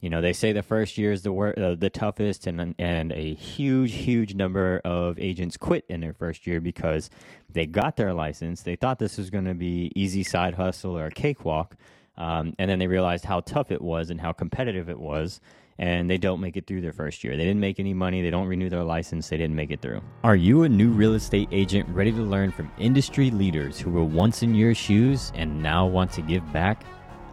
[0.00, 3.12] You know, they say the first year is the wor- uh, the toughest, and and
[3.12, 7.10] a huge, huge number of agents quit in their first year because
[7.50, 8.62] they got their license.
[8.62, 11.76] They thought this was going to be easy side hustle or a cakewalk,
[12.16, 15.40] um, and then they realized how tough it was and how competitive it was,
[15.80, 17.36] and they don't make it through their first year.
[17.36, 18.22] They didn't make any money.
[18.22, 19.28] They don't renew their license.
[19.28, 20.00] They didn't make it through.
[20.22, 24.04] Are you a new real estate agent ready to learn from industry leaders who were
[24.04, 26.84] once in your shoes and now want to give back?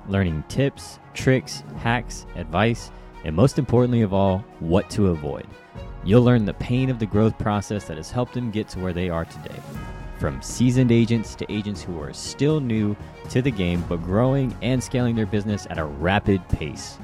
[0.07, 2.91] Learning tips, tricks, hacks, advice,
[3.23, 5.47] and most importantly of all, what to avoid.
[6.03, 8.93] You'll learn the pain of the growth process that has helped them get to where
[8.93, 9.59] they are today.
[10.19, 12.95] From seasoned agents to agents who are still new
[13.29, 16.97] to the game but growing and scaling their business at a rapid pace.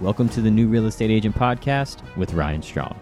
[0.00, 2.98] Welcome to the New Real Estate Agent Podcast with Ryan Strong.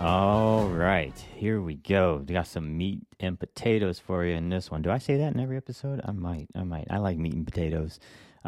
[0.00, 2.24] All right, here we go.
[2.26, 4.80] We got some meat and potatoes for you in this one.
[4.80, 6.00] Do I say that in every episode?
[6.04, 6.48] I might.
[6.54, 6.86] I might.
[6.88, 7.98] I like meat and potatoes.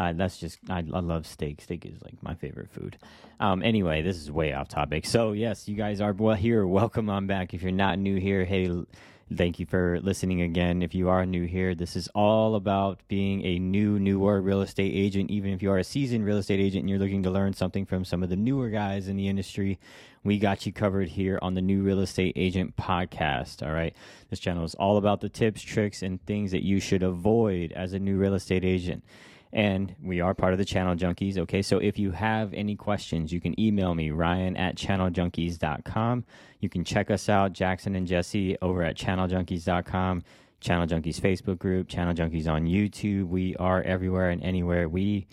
[0.00, 1.60] Uh, that's just I, I love steak.
[1.60, 2.96] Steak is like my favorite food.
[3.38, 5.04] Um, anyway, this is way off topic.
[5.04, 6.66] So yes, you guys are well here.
[6.66, 7.52] Welcome on back.
[7.52, 8.70] If you're not new here, hey,
[9.36, 10.80] thank you for listening again.
[10.80, 14.94] If you are new here, this is all about being a new, newer real estate
[14.94, 15.30] agent.
[15.30, 17.84] Even if you are a seasoned real estate agent and you're looking to learn something
[17.84, 19.78] from some of the newer guys in the industry,
[20.24, 23.62] we got you covered here on the New Real Estate Agent podcast.
[23.62, 23.94] All right.
[24.30, 27.92] This channel is all about the tips, tricks, and things that you should avoid as
[27.92, 29.04] a new real estate agent
[29.52, 31.36] and we are part of the Channel Junkies.
[31.38, 36.24] Okay, so if you have any questions, you can email me, ryan at channeljunkies.com.
[36.60, 40.22] You can check us out, Jackson and Jesse, over at channeljunkies.com,
[40.60, 43.28] Channel Junkies Facebook group, Channel Junkies on YouTube.
[43.28, 44.88] We are everywhere and anywhere.
[44.88, 45.26] We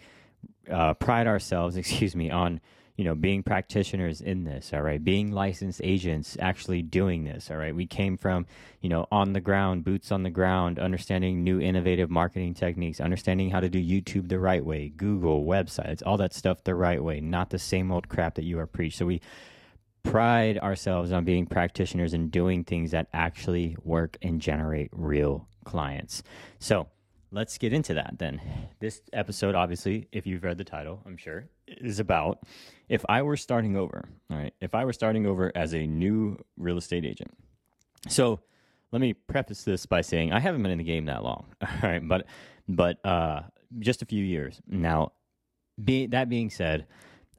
[0.72, 2.60] uh, pride ourselves, excuse me, on
[2.98, 7.58] you know, being practitioners in this, all right, being licensed agents actually doing this, all
[7.58, 7.76] right.
[7.76, 8.48] We came from,
[8.82, 13.52] you know, on the ground, boots on the ground, understanding new innovative marketing techniques, understanding
[13.52, 17.22] how to do YouTube the right way, Google, websites, all that stuff the right way,
[17.22, 18.98] not the same old crap that you are preached.
[18.98, 19.22] So we
[20.02, 26.24] pride ourselves on being practitioners and doing things that actually work and generate real clients.
[26.60, 26.88] So,
[27.32, 28.42] let's get into that then.
[28.80, 32.40] This episode, obviously, if you've read the title, I'm sure, is about
[32.90, 34.08] if I were starting over.
[34.30, 34.54] All right.
[34.62, 37.32] If I were starting over as a new real estate agent.
[38.08, 38.40] So
[38.92, 41.46] let me preface this by saying I haven't been in the game that long.
[41.62, 42.06] All right.
[42.08, 42.28] But,
[42.68, 43.42] but, uh,
[43.80, 44.62] just a few years.
[44.68, 45.12] Now,
[45.84, 46.88] be, that being said,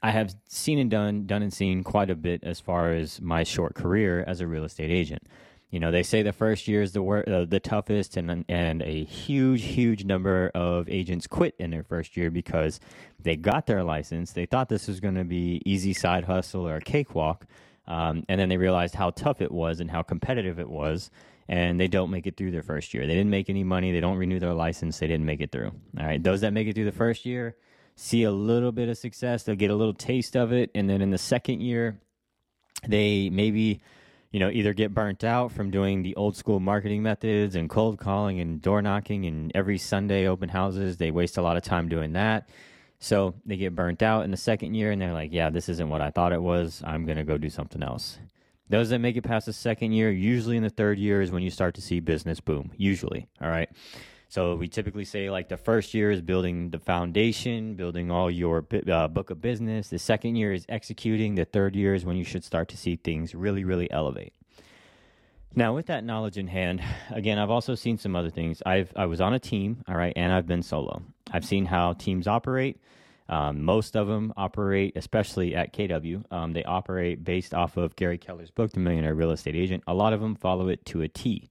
[0.02, 3.42] I have seen and done, done and seen quite a bit as far as my
[3.42, 5.22] short career as a real estate agent.
[5.70, 8.82] You know, they say the first year is the wor- uh, the toughest, and and
[8.82, 12.80] a huge, huge number of agents quit in their first year because
[13.20, 14.32] they got their license.
[14.32, 17.46] They thought this was going to be easy side hustle or a cakewalk,
[17.86, 21.10] um, and then they realized how tough it was and how competitive it was,
[21.48, 23.06] and they don't make it through their first year.
[23.06, 23.92] They didn't make any money.
[23.92, 24.98] They don't renew their license.
[24.98, 25.72] They didn't make it through.
[25.98, 27.56] All right, those that make it through the first year
[27.94, 29.42] see a little bit of success.
[29.42, 31.98] They'll get a little taste of it, and then in the second year,
[32.86, 33.82] they maybe
[34.30, 37.98] you know, either get burnt out from doing the old school marketing methods and cold
[37.98, 40.96] calling and door knocking and every Sunday open houses.
[40.96, 42.48] They waste a lot of time doing that.
[43.00, 45.88] So they get burnt out in the second year and they're like, yeah, this isn't
[45.88, 46.82] what I thought it was.
[46.84, 48.18] I'm going to go do something else.
[48.68, 51.42] Those that make it past the second year, usually in the third year, is when
[51.42, 52.70] you start to see business boom.
[52.76, 53.26] Usually.
[53.40, 53.70] All right.
[54.30, 58.64] So we typically say like the first year is building the foundation, building all your
[58.90, 59.88] uh, book of business.
[59.88, 61.34] The second year is executing.
[61.34, 64.34] The third year is when you should start to see things really, really elevate.
[65.54, 68.62] Now, with that knowledge in hand, again, I've also seen some other things.
[68.66, 71.02] I've I was on a team, all right, and I've been solo.
[71.32, 72.78] I've seen how teams operate.
[73.30, 78.16] Um, most of them operate, especially at KW, um, they operate based off of Gary
[78.16, 79.84] Keller's book, The Millionaire Real Estate Agent.
[79.86, 81.50] A lot of them follow it to a T.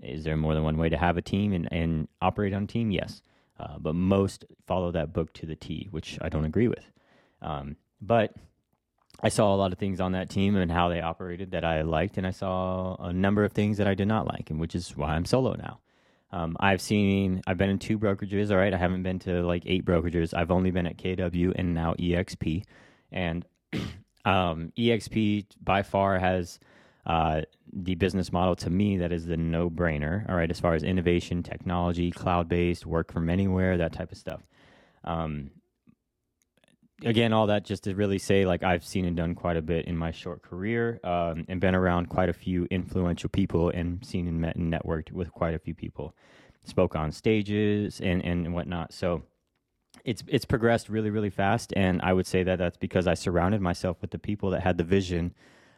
[0.00, 2.66] Is there more than one way to have a team and, and operate on a
[2.66, 2.90] team?
[2.90, 3.22] Yes.
[3.58, 6.90] Uh, but most follow that book to the T, which I don't agree with.
[7.40, 8.34] Um, but
[9.22, 11.82] I saw a lot of things on that team and how they operated that I
[11.82, 14.74] liked, and I saw a number of things that I did not like, and which
[14.74, 15.78] is why I'm solo now.
[16.32, 18.50] Um, I've seen, I've been in two brokerages.
[18.50, 20.32] All right, I haven't been to like eight brokerages.
[20.34, 22.64] I've only been at KW and now EXP,
[23.12, 23.44] and
[24.24, 26.58] um, EXP by far has
[27.04, 30.28] uh, the business model to me that is the no brainer.
[30.28, 34.18] All right, as far as innovation, technology, cloud based, work from anywhere, that type of
[34.18, 34.42] stuff.
[35.04, 35.50] Um,
[37.04, 39.86] again, all that just to really say, like, I've seen and done quite a bit
[39.86, 44.28] in my short career um, and been around quite a few influential people and seen
[44.28, 46.14] and met and networked with quite a few people.
[46.64, 48.92] Spoke on stages and, and whatnot.
[48.92, 49.22] So,
[50.04, 53.60] it's it's progressed really really fast and i would say that that's because i surrounded
[53.60, 55.34] myself with the people that had the vision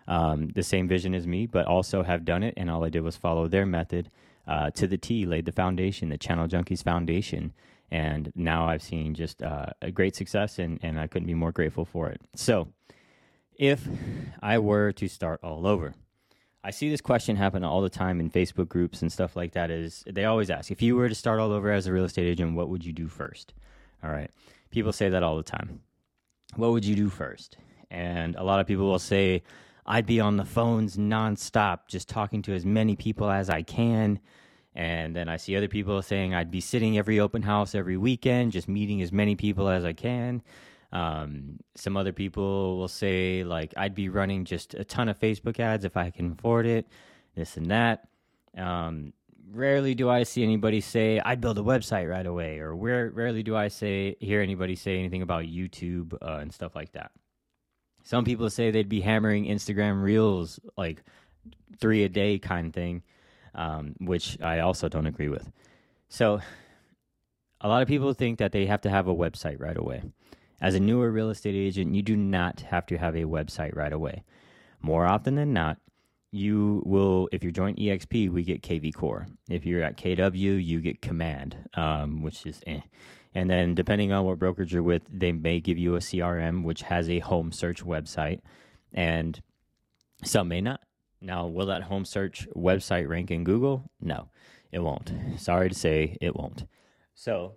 [0.07, 2.55] um, the same vision as me, but also have done it.
[2.57, 4.11] And all I did was follow their method
[4.47, 7.53] uh, to the T, laid the foundation, the Channel Junkies Foundation.
[7.91, 11.53] And now I've seen just uh, a great success, and, and I couldn't be more
[11.53, 12.21] grateful for it.
[12.35, 12.69] So,
[13.57, 13.87] if
[14.43, 15.95] I were to start all over,
[16.65, 19.71] I see this question happen all the time in Facebook groups and stuff like that.
[19.71, 22.27] Is they always ask if you were to start all over as a real estate
[22.27, 23.53] agent, what would you do first?
[24.03, 24.31] All right,
[24.71, 25.81] people say that all the time.
[26.57, 27.59] What would you do first?
[27.91, 29.43] And a lot of people will say,
[29.87, 34.19] I'd be on the phones nonstop, just talking to as many people as I can.
[34.75, 38.53] And then I see other people saying I'd be sitting every open house every weekend,
[38.53, 40.43] just meeting as many people as I can.
[40.91, 45.61] Um, some other people will say, like, I'd be running just a ton of Facebook
[45.61, 46.87] ads if I can afford it,
[47.35, 48.09] this and that.
[48.57, 49.13] Um,
[49.51, 53.43] rarely do I see anybody say, I'd build a website right away, or where, rarely
[53.43, 57.11] do I say, hear anybody say anything about YouTube uh, and stuff like that.
[58.05, 61.03] Some people say they'd be hammering Instagram reels like
[61.81, 63.03] three a day kind of thing,
[63.55, 65.51] um, which I also don't agree with.
[66.09, 66.41] So,
[67.61, 70.03] a lot of people think that they have to have a website right away.
[70.61, 73.93] As a newer real estate agent, you do not have to have a website right
[73.93, 74.23] away.
[74.83, 75.79] More often than not,
[76.31, 79.27] you will, if you join EXP, we get KV Core.
[79.49, 82.81] If you're at KW, you get Command, um, which is eh.
[83.35, 86.83] And then, depending on what brokerage you're with, they may give you a CRM, which
[86.83, 88.41] has a home search website,
[88.93, 89.43] and
[90.23, 90.81] some may not.
[91.21, 93.91] Now, will that home search website rank in Google?
[94.01, 94.29] No,
[94.71, 95.13] it won't.
[95.37, 96.67] Sorry to say, it won't.
[97.15, 97.55] So,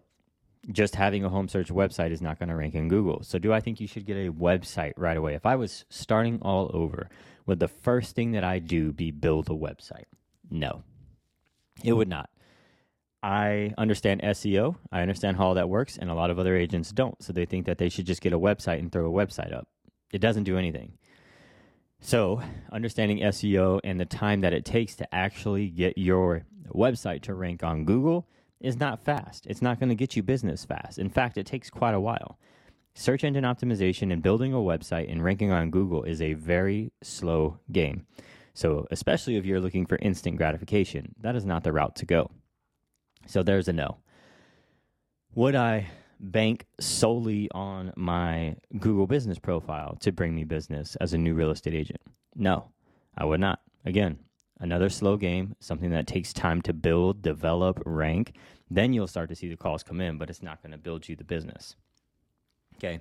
[0.72, 3.24] just having a home search website is not going to rank in Google.
[3.24, 5.36] So, do I think you should get a website right away?
[5.36, 7.08] If I was starting all over,
[7.46, 10.06] would the first thing that I do be build a website?
[10.50, 10.84] No,
[11.84, 12.30] it would not.
[13.24, 14.76] I understand SEO.
[14.92, 17.22] I understand how that works, and a lot of other agents don't.
[17.22, 19.68] So they think that they should just get a website and throw a website up.
[20.14, 20.94] It doesn't do anything.
[22.00, 22.42] So,
[22.72, 27.64] understanding SEO and the time that it takes to actually get your website to rank
[27.64, 28.28] on Google
[28.60, 29.48] is not fast.
[29.48, 31.00] It's not going to get you business fast.
[31.00, 32.38] In fact, it takes quite a while.
[32.94, 37.60] Search engine optimization and building a website and ranking on Google is a very slow
[37.72, 38.06] game.
[38.54, 42.32] So, especially if you're looking for instant gratification, that is not the route to go.
[43.28, 43.98] So, there's a no.
[45.36, 45.88] Would I
[46.20, 51.52] bank solely on my Google business profile to bring me business as a new real
[51.52, 52.02] estate agent?
[52.36, 52.70] No,
[53.18, 53.60] I would not.
[53.86, 54.20] Again,
[54.60, 58.36] another slow game, something that takes time to build, develop, rank.
[58.70, 61.08] Then you'll start to see the calls come in, but it's not going to build
[61.08, 61.76] you the business.
[62.76, 63.00] Okay.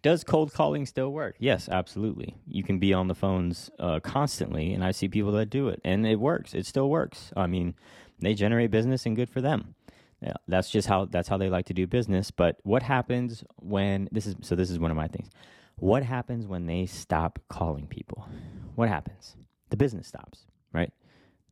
[0.00, 1.34] Does cold calling still work?
[1.40, 2.36] Yes, absolutely.
[2.46, 5.80] You can be on the phones uh, constantly, and I see people that do it,
[5.84, 6.54] and it works.
[6.54, 7.32] It still works.
[7.36, 7.74] I mean,
[8.20, 9.74] they generate business, and good for them.
[10.20, 12.30] Yeah, that's just how that's how they like to do business.
[12.30, 14.56] But what happens when this is so?
[14.56, 15.30] This is one of my things.
[15.76, 18.26] What happens when they stop calling people?
[18.74, 19.36] What happens?
[19.70, 20.92] The business stops, right?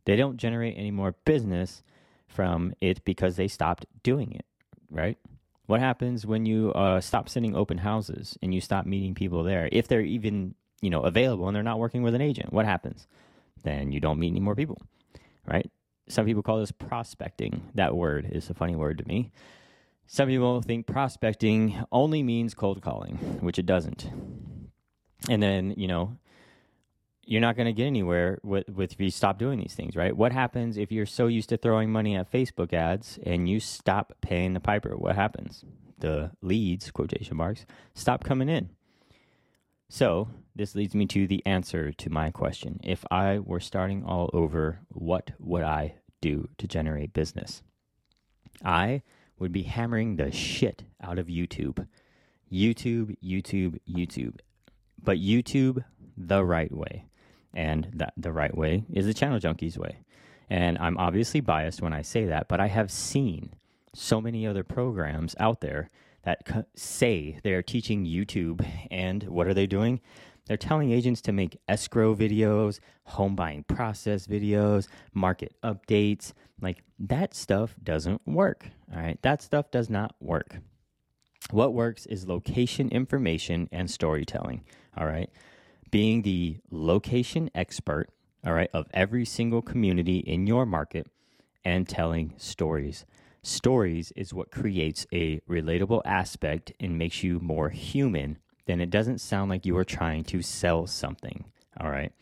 [0.05, 1.83] They don't generate any more business
[2.27, 4.45] from it because they stopped doing it,
[4.91, 5.17] right?
[5.67, 9.69] What happens when you uh, stop sending open houses and you stop meeting people there?
[9.71, 13.07] If they're even you know available and they're not working with an agent, what happens?
[13.63, 14.81] Then you don't meet any more people,
[15.47, 15.71] right?
[16.09, 17.69] Some people call this prospecting.
[17.75, 19.33] That word is a funny word to me.
[20.07, 24.09] Some people think prospecting only means cold calling, which it doesn't.
[25.29, 26.17] And then, you know,
[27.25, 30.17] you're not going to get anywhere with, with if you stop doing these things, right?
[30.17, 34.13] What happens if you're so used to throwing money at Facebook ads and you stop
[34.21, 34.97] paying the piper?
[34.97, 35.65] What happens?
[35.99, 38.71] The leads, quotation marks, stop coming in.
[39.89, 42.81] So, this leads me to the answer to my question.
[42.83, 45.97] If I were starting all over, what would I
[46.29, 47.63] do to generate business?
[48.65, 49.03] I
[49.39, 51.87] would be hammering the shit out of YouTube.
[52.51, 54.39] YouTube, YouTube, YouTube.
[55.03, 55.85] But YouTube
[56.17, 57.07] the right way.
[57.55, 59.99] And that the right way is the channel junkies way.
[60.49, 63.55] And I'm obviously biased when I say that, but I have seen
[63.95, 65.91] so many other programs out there
[66.23, 70.01] that say they are teaching YouTube, and what are they doing?
[70.47, 76.33] They're telling agents to make escrow videos, home buying process videos, market updates.
[76.61, 78.69] Like that stuff doesn't work.
[78.95, 79.21] All right.
[79.23, 80.59] That stuff does not work.
[81.51, 84.65] What works is location information and storytelling.
[84.97, 85.31] All right.
[85.91, 88.09] Being the location expert,
[88.45, 91.09] all right, of every single community in your market
[91.65, 93.05] and telling stories.
[93.43, 99.21] Stories is what creates a relatable aspect and makes you more human then it doesn't
[99.21, 101.45] sound like you are trying to sell something.
[101.81, 102.13] All right.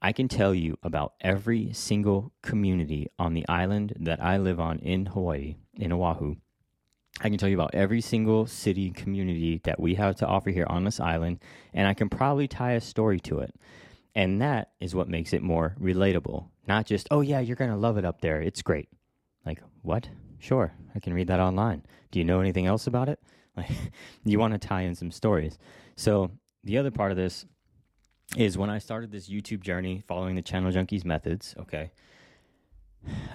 [0.00, 4.78] I can tell you about every single community on the island that I live on
[4.78, 6.36] in Hawaii, in Oahu.
[7.20, 10.66] I can tell you about every single city community that we have to offer here
[10.68, 11.40] on this island,
[11.74, 13.54] and I can probably tie a story to it.
[14.14, 16.46] And that is what makes it more relatable.
[16.68, 18.40] Not just, oh, yeah, you're going to love it up there.
[18.40, 18.88] It's great.
[19.44, 20.08] Like, what?
[20.38, 21.82] Sure, I can read that online.
[22.12, 23.18] Do you know anything else about it?
[24.24, 25.58] You want to tie in some stories.
[25.96, 26.30] So,
[26.64, 27.46] the other part of this
[28.36, 31.92] is when I started this YouTube journey following the Channel Junkies methods, okay,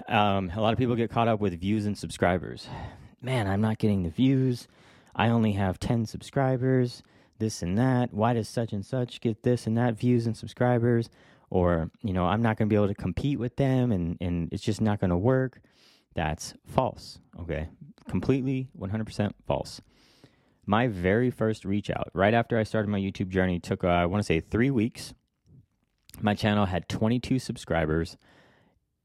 [0.08, 2.68] um, a lot of people get caught up with views and subscribers.
[3.20, 4.68] Man, I'm not getting the views.
[5.16, 7.02] I only have 10 subscribers,
[7.38, 8.12] this and that.
[8.12, 11.08] Why does such and such get this and that views and subscribers?
[11.50, 14.52] Or, you know, I'm not going to be able to compete with them and, and
[14.52, 15.60] it's just not going to work.
[16.14, 17.68] That's false, okay?
[18.08, 19.80] Completely 100% false.
[20.66, 24.06] My very first reach out, right after I started my YouTube journey, took, uh, I
[24.06, 25.14] want to say, three weeks.
[26.20, 28.16] My channel had 22 subscribers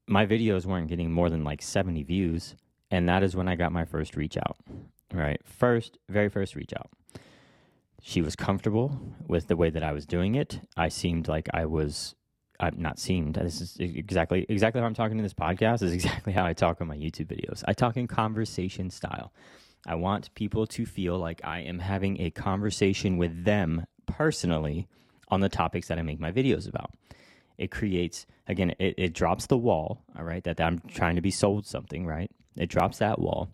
[0.09, 2.55] my videos weren't getting more than like 70 views.
[2.91, 4.57] And that is when I got my first reach out.
[5.13, 5.39] Right.
[5.45, 6.89] First, very first reach out.
[8.01, 10.61] She was comfortable with the way that I was doing it.
[10.75, 12.15] I seemed like I was
[12.59, 13.35] I'm not seemed.
[13.35, 16.81] This is exactly exactly how I'm talking in this podcast is exactly how I talk
[16.81, 17.63] on my YouTube videos.
[17.67, 19.31] I talk in conversation style.
[19.85, 24.87] I want people to feel like I am having a conversation with them personally
[25.29, 26.91] on the topics that I make my videos about.
[27.57, 31.31] It creates again it, it drops the wall all right that i'm trying to be
[31.31, 32.31] sold something right?
[32.55, 33.49] It drops that wall.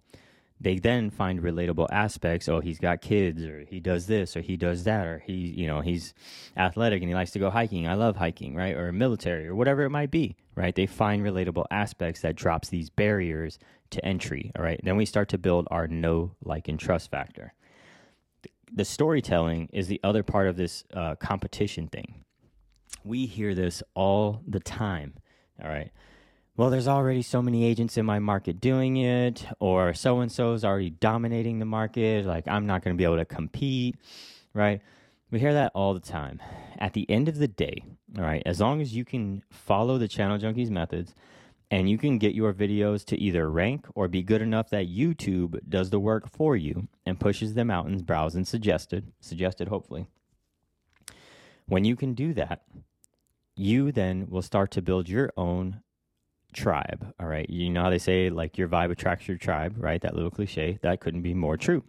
[0.62, 2.48] They then find relatable aspects.
[2.48, 5.68] Oh he's got kids or he does this or he does that or he you
[5.68, 6.14] know he's
[6.56, 7.88] athletic and he likes to go hiking.
[7.88, 8.76] I love hiking right?
[8.76, 10.74] Or military or whatever it might be right?
[10.74, 15.30] They find relatable aspects that drops these barriers to entry all right then we start
[15.30, 17.54] to build our know like and trust factor
[18.74, 22.26] the storytelling is the other part of this uh, competition thing
[23.06, 25.14] we hear this all the time.
[25.62, 25.92] All right.
[26.58, 30.54] Well, there's already so many agents in my market doing it, or so and so
[30.54, 32.26] is already dominating the market.
[32.26, 33.98] Like, I'm not going to be able to compete,
[34.54, 34.82] right?
[35.32, 36.42] We hear that all the time.
[36.80, 37.84] At the end of the day,
[38.18, 41.14] all right, as long as you can follow the Channel Junkies methods
[41.76, 45.60] and you can get your videos to either rank or be good enough that YouTube
[45.68, 50.08] does the work for you and pushes them out and browse and suggested, suggested hopefully.
[51.66, 52.62] When you can do that,
[53.58, 55.82] you then will start to build your own
[56.54, 57.14] tribe.
[57.20, 57.50] All right.
[57.50, 60.00] You know how they say, like, your vibe attracts your tribe, right?
[60.00, 60.80] That little cliche.
[60.82, 61.84] That couldn't be more true.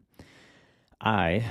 [1.00, 1.44] I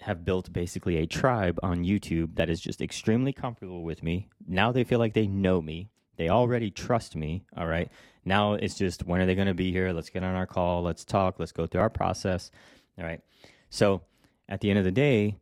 [0.00, 4.28] have built basically a tribe on YouTube that is just extremely comfortable with me.
[4.46, 5.90] Now they feel like they know me.
[6.18, 7.44] They already trust me.
[7.56, 7.90] All right.
[8.24, 9.92] Now it's just when are they going to be here?
[9.92, 10.82] Let's get on our call.
[10.82, 11.36] Let's talk.
[11.38, 12.50] Let's go through our process.
[12.98, 13.22] All right.
[13.70, 14.02] So
[14.48, 15.36] at the end of the day,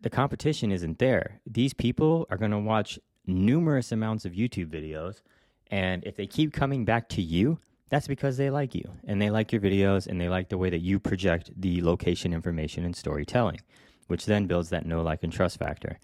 [0.00, 1.40] the competition isn't there.
[1.46, 5.22] These people are going to watch numerous amounts of YouTube videos.
[5.70, 7.58] And if they keep coming back to you,
[7.88, 10.70] that's because they like you and they like your videos and they like the way
[10.70, 13.60] that you project the location information and storytelling,
[14.06, 15.98] which then builds that know, like, and trust factor.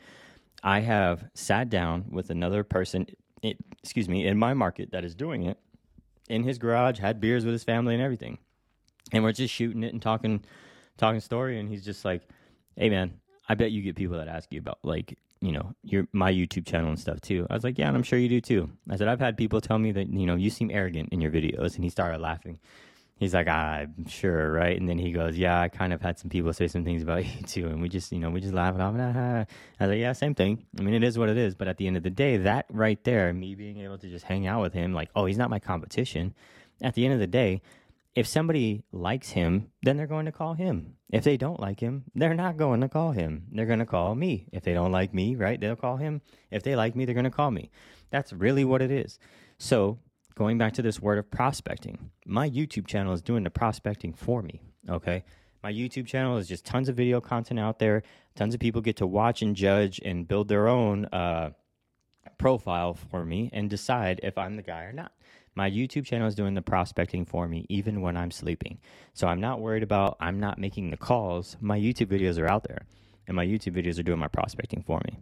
[0.62, 3.06] I have sat down with another person,
[3.42, 5.58] it, excuse me, in my market that is doing it
[6.28, 8.38] in his garage, had beers with his family and everything.
[9.12, 10.44] And we're just shooting it and talking,
[10.96, 11.60] talking story.
[11.60, 12.22] And he's just like,
[12.76, 16.06] hey, man, I bet you get people that ask you about like you know your
[16.12, 17.46] my YouTube channel and stuff too.
[17.50, 18.70] I was like, yeah, and I'm sure you do too.
[18.90, 21.30] I said I've had people tell me that you know you seem arrogant in your
[21.30, 22.58] videos, and he started laughing.
[23.18, 24.78] He's like, I'm sure, right?
[24.78, 27.24] And then he goes, yeah, I kind of had some people say some things about
[27.36, 28.94] you too, and we just you know we just laugh it off.
[28.94, 29.46] And I
[29.80, 30.66] was like, yeah, same thing.
[30.78, 31.54] I mean, it is what it is.
[31.54, 34.26] But at the end of the day, that right there, me being able to just
[34.26, 36.34] hang out with him, like, oh, he's not my competition.
[36.82, 37.62] At the end of the day,
[38.16, 40.96] if somebody likes him, then they're going to call him.
[41.10, 43.44] If they don't like him, they're not going to call him.
[43.52, 44.48] They're going to call me.
[44.52, 46.22] If they don't like me, right, they'll call him.
[46.50, 47.70] If they like me, they're going to call me.
[48.10, 49.18] That's really what it is.
[49.58, 49.98] So,
[50.36, 54.42] going back to this word of prospecting, my YouTube channel is doing the prospecting for
[54.42, 55.24] me, okay?
[55.62, 58.02] My YouTube channel is just tons of video content out there.
[58.36, 61.50] Tons of people get to watch and judge and build their own uh,
[62.38, 65.12] profile for me and decide if I'm the guy or not.
[65.54, 68.78] My YouTube channel is doing the prospecting for me even when I'm sleeping.
[69.14, 71.56] So I'm not worried about I'm not making the calls.
[71.60, 72.82] My YouTube videos are out there
[73.26, 75.18] and my YouTube videos are doing my prospecting for me.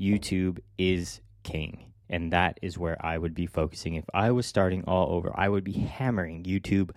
[0.00, 1.93] YouTube is king.
[2.08, 3.94] And that is where I would be focusing.
[3.94, 6.90] If I was starting all over, I would be hammering YouTube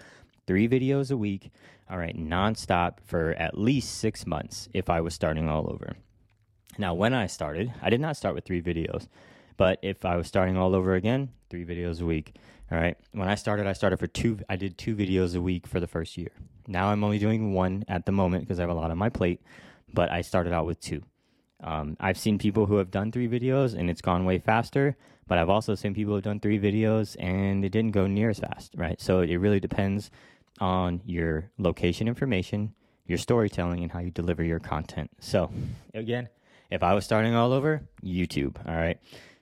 [0.45, 1.51] three videos a week,
[1.89, 5.95] all right, nonstop for at least six months if I was starting all over.
[6.77, 9.07] Now, when I started, I did not start with three videos,
[9.55, 12.35] but if I was starting all over again, three videos a week.
[12.71, 12.97] All right.
[13.13, 15.87] When I started, I started for two, I did two videos a week for the
[15.87, 16.31] first year.
[16.67, 19.09] Now I'm only doing one at the moment because I have a lot on my
[19.09, 19.41] plate,
[19.93, 21.01] but I started out with two.
[21.61, 24.95] Um, I've seen people who have done three videos and it's gone way faster,
[25.27, 28.29] but I've also seen people who have done three videos and it didn't go near
[28.29, 28.99] as fast, right?
[29.01, 30.11] So it really depends
[30.59, 32.73] on your location information,
[33.05, 35.09] your storytelling, and how you deliver your content.
[35.19, 35.51] So
[35.93, 36.29] again,
[36.69, 38.99] if I was starting all over, YouTube, all right?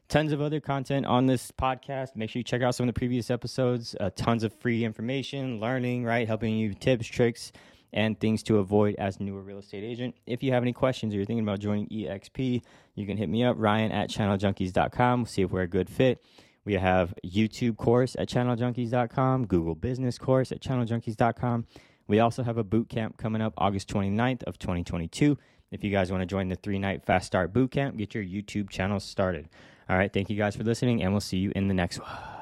[0.08, 2.16] tons of other content on this podcast.
[2.16, 3.96] Make sure you check out some of the previous episodes.
[4.00, 6.28] Uh, tons of free information, learning, right?
[6.28, 7.52] Helping you tips, tricks,
[7.96, 10.16] and things to avoid as a newer real estate agent.
[10.28, 12.62] If you have any questions or you're thinking about joining EXP,
[12.94, 15.26] you can hit me up, Ryan at channeljunkies.com.
[15.26, 16.24] See if we're a good fit.
[16.66, 21.66] We have YouTube course at channeljunkies.com, Google business course at channeljunkies.com.
[22.08, 25.38] We also have a boot camp coming up August 29th of 2022.
[25.72, 28.24] If you guys want to join the three night fast start boot camp, get your
[28.24, 29.50] YouTube channel started.
[29.90, 30.12] All right.
[30.12, 32.35] Thank you guys for listening, and we'll see you in the next one.